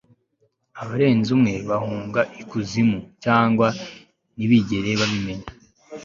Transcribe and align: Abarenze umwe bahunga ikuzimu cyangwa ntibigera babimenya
Abarenze 0.81 1.29
umwe 1.35 1.53
bahunga 1.69 2.21
ikuzimu 2.41 2.99
cyangwa 3.23 3.67
ntibigera 4.35 4.89
babimenya 5.01 5.47